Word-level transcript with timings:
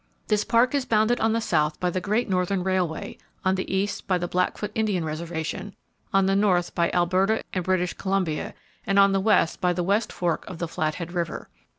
This 0.29 0.43
park 0.43 0.73
is 0.73 0.83
bounded 0.85 1.19
on 1.19 1.33
the 1.33 1.39
south 1.41 1.79
by 1.79 1.91
the 1.91 2.01
Great 2.01 2.27
Northern 2.27 2.63
Railway, 2.63 3.19
on 3.45 3.53
the 3.53 3.71
east 3.71 4.07
by 4.07 4.17
the 4.17 4.27
Blackfoot 4.27 4.71
Indian 4.73 5.05
Reservation, 5.05 5.75
on 6.11 6.25
the 6.25 6.35
north 6.35 6.73
by 6.73 6.89
Alberta 6.89 7.43
and 7.53 7.63
British 7.63 7.93
Columbia, 7.93 8.55
and 8.87 8.97
on 8.97 9.11
the 9.11 9.19
west 9.21 9.61
by 9.61 9.73
West 9.73 10.11
Fork 10.11 10.43
of 10.47 10.57
the 10.57 10.67
Flathead 10.67 11.11
River. 11.13 11.49